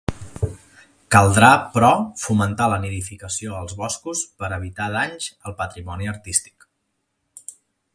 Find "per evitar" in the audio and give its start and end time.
4.41-4.89